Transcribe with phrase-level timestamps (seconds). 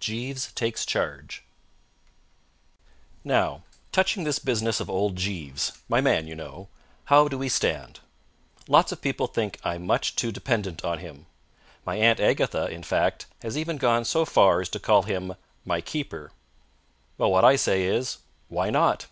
[0.00, 1.42] JEEVES TAKES CHARGE
[3.24, 6.68] Now, touching this business of old Jeeves my man, you know
[7.06, 7.98] how do we stand?
[8.68, 11.26] Lots of people think I'm much too dependent on him.
[11.84, 15.34] My Aunt Agatha, in fact, has even gone so far as to call him
[15.64, 16.30] my keeper.
[17.16, 19.06] Well, what I say is: Why not?